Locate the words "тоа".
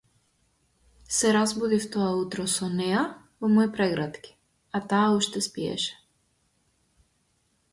1.95-2.07